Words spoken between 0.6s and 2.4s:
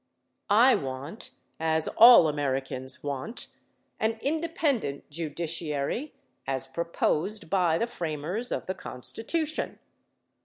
want as all